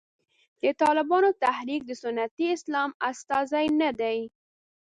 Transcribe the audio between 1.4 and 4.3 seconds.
تحریک د سنتي اسلام استازی نه دی.